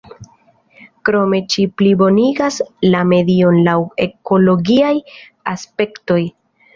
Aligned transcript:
Krome 1.09 1.41
ĝi 1.55 1.65
plibonigas 1.81 2.57
la 2.95 3.01
medion 3.09 3.59
laŭ 3.67 3.75
ekologiaj 4.07 4.95
aspektoj. 5.53 6.19